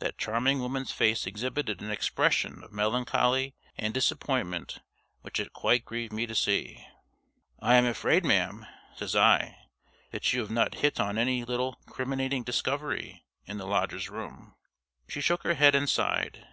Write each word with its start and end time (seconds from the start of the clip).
That 0.00 0.18
charming 0.18 0.58
woman's 0.60 0.92
face 0.92 1.26
exhibited 1.26 1.80
an 1.80 1.90
expression 1.90 2.62
of 2.62 2.72
melancholy 2.74 3.54
and 3.74 3.94
disappointment 3.94 4.80
which 5.22 5.40
it 5.40 5.54
quite 5.54 5.86
grieved 5.86 6.12
me 6.12 6.26
to 6.26 6.34
see. 6.34 6.86
"I 7.58 7.76
am 7.76 7.86
afraid, 7.86 8.22
ma'am," 8.22 8.66
says 8.96 9.16
I, 9.16 9.56
"that 10.10 10.30
you 10.34 10.40
have 10.42 10.50
not 10.50 10.74
hit 10.84 11.00
on 11.00 11.16
any 11.16 11.42
little 11.46 11.76
criminating 11.86 12.42
discovery 12.42 13.24
in 13.46 13.56
the 13.56 13.66
lodger's 13.66 14.10
room?" 14.10 14.56
She 15.08 15.22
shook 15.22 15.42
her 15.42 15.54
head 15.54 15.74
and 15.74 15.88
sighed. 15.88 16.46